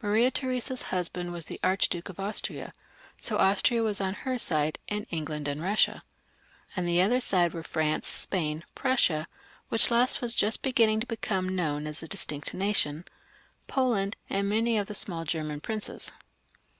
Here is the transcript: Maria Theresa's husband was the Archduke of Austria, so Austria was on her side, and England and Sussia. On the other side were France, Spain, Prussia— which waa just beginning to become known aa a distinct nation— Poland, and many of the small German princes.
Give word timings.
Maria 0.00 0.30
Theresa's 0.30 0.82
husband 0.94 1.32
was 1.32 1.46
the 1.46 1.58
Archduke 1.64 2.08
of 2.08 2.20
Austria, 2.20 2.72
so 3.16 3.38
Austria 3.38 3.82
was 3.82 4.00
on 4.00 4.14
her 4.14 4.38
side, 4.38 4.78
and 4.88 5.04
England 5.10 5.48
and 5.48 5.60
Sussia. 5.62 6.02
On 6.76 6.86
the 6.86 7.02
other 7.02 7.18
side 7.18 7.52
were 7.52 7.64
France, 7.64 8.06
Spain, 8.06 8.62
Prussia— 8.76 9.26
which 9.70 9.90
waa 9.90 10.06
just 10.06 10.62
beginning 10.62 11.00
to 11.00 11.06
become 11.08 11.56
known 11.56 11.88
aa 11.88 11.94
a 12.00 12.06
distinct 12.06 12.54
nation— 12.54 13.04
Poland, 13.66 14.14
and 14.30 14.48
many 14.48 14.78
of 14.78 14.86
the 14.86 14.94
small 14.94 15.24
German 15.24 15.60
princes. 15.60 16.12